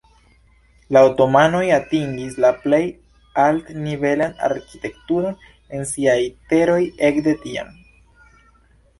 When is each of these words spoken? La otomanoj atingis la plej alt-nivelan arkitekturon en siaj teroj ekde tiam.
La 0.95 1.01
otomanoj 1.07 1.65
atingis 1.73 2.37
la 2.45 2.49
plej 2.63 2.79
alt-nivelan 3.43 4.33
arkitekturon 4.47 5.35
en 5.81 5.85
siaj 5.91 6.17
teroj 6.53 6.79
ekde 7.11 7.35
tiam. 7.45 7.69